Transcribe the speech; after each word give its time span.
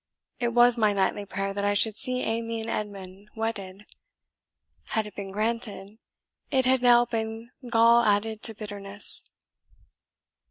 It 0.39 0.47
was 0.55 0.79
my 0.79 0.93
nightly 0.93 1.25
prayer 1.27 1.53
that 1.53 1.63
I 1.63 1.75
should 1.75 1.95
see 1.95 2.21
Amy 2.23 2.59
and 2.61 2.71
Edmund 2.71 3.29
wedded, 3.35 3.85
had 4.87 5.05
it 5.05 5.13
been 5.15 5.29
granted, 5.29 5.99
it 6.49 6.65
had 6.65 6.81
now 6.81 7.05
been 7.05 7.51
gall 7.69 8.03
added 8.03 8.41
to 8.41 8.55
bitterness." 8.55 9.29